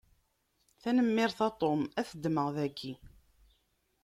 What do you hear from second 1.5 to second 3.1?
Tom, ad t-ddmeɣ daki.